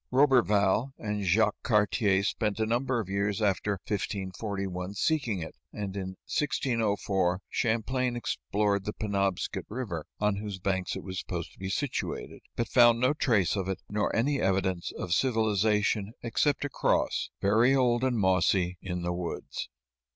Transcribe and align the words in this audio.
Roberval 0.11 0.93
and 0.97 1.23
Jacques 1.23 1.61
Cartier 1.61 2.23
spent 2.23 2.59
a 2.59 2.65
number 2.65 2.99
of 2.99 3.07
years 3.07 3.39
after 3.39 3.73
1541 3.87 4.95
seeking 4.95 5.41
it, 5.43 5.53
and 5.71 5.95
in 5.95 6.15
1604 6.25 7.39
Champlain 7.51 8.15
explored 8.15 8.85
the 8.85 8.93
Penobscot 8.93 9.65
River, 9.69 10.07
on 10.19 10.37
whose 10.37 10.57
banks 10.57 10.95
it 10.95 11.03
was 11.03 11.19
supposed 11.19 11.53
to 11.53 11.59
be 11.59 11.69
situated, 11.69 12.41
but 12.55 12.67
found 12.67 12.99
no 12.99 13.13
trace 13.13 13.55
of 13.55 13.69
it, 13.69 13.83
nor 13.91 14.15
any 14.15 14.41
evidence 14.41 14.91
of 14.97 15.13
civilization 15.13 16.13
except 16.23 16.65
a 16.65 16.69
cross, 16.69 17.29
very 17.39 17.75
old 17.75 18.03
and 18.03 18.17
mossy, 18.17 18.79
in 18.81 19.03
the 19.03 19.13
woods. 19.13 19.69